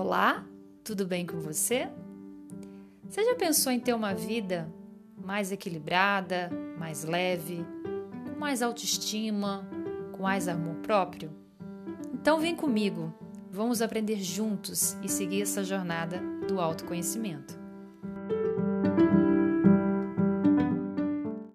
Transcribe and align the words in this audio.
Olá, 0.00 0.46
tudo 0.84 1.04
bem 1.04 1.26
com 1.26 1.40
você? 1.40 1.88
Você 3.08 3.24
já 3.24 3.34
pensou 3.34 3.72
em 3.72 3.80
ter 3.80 3.92
uma 3.92 4.14
vida 4.14 4.72
mais 5.20 5.50
equilibrada, 5.50 6.48
mais 6.78 7.02
leve, 7.02 7.66
com 8.24 8.38
mais 8.38 8.62
autoestima, 8.62 9.68
com 10.12 10.22
mais 10.22 10.46
amor 10.46 10.76
próprio? 10.76 11.32
Então 12.14 12.38
vem 12.38 12.54
comigo, 12.54 13.12
vamos 13.50 13.82
aprender 13.82 14.20
juntos 14.22 14.96
e 15.02 15.08
seguir 15.08 15.42
essa 15.42 15.64
jornada 15.64 16.22
do 16.46 16.60
autoconhecimento. 16.60 17.57